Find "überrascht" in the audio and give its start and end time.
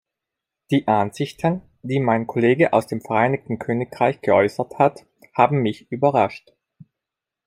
5.91-6.53